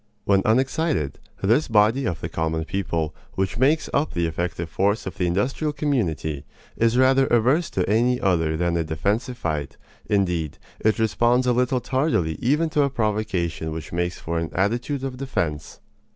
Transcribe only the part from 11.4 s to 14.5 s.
a little tardily even to a provocation which makes for an